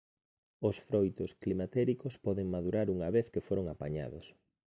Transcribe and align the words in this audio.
Os 0.67 0.75
froitos 0.87 1.31
climatéricos 1.43 2.13
poden 2.25 2.47
madurar 2.55 2.87
unha 2.95 3.09
vez 3.15 3.27
que 3.33 3.45
foron 3.47 3.65
apañados. 3.73 4.25